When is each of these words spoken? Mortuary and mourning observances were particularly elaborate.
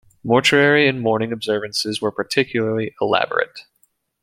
Mortuary 0.23 0.87
and 0.87 0.99
mourning 0.99 1.31
observances 1.31 2.01
were 2.01 2.09
particularly 2.11 2.95
elaborate. 2.99 3.65